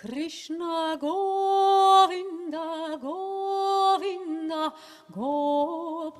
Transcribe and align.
Krishna 0.00 0.96
Govinda 0.98 2.96
Govinda 2.98 4.72
Gopala. 5.12 6.16